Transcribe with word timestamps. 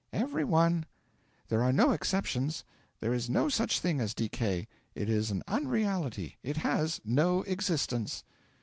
'Every 0.11 0.43
one; 0.43 0.87
there 1.49 1.61
are 1.61 1.71
no 1.71 1.91
exceptions; 1.91 2.63
there 3.01 3.13
is 3.13 3.29
no 3.29 3.49
such 3.49 3.79
thing 3.79 4.01
as 4.01 4.15
decay 4.15 4.67
it 4.95 5.07
is 5.11 5.29
an 5.29 5.43
unreality, 5.47 6.37
it 6.41 6.57
has 6.57 6.99
no 7.05 7.43
existence.' 7.43 8.23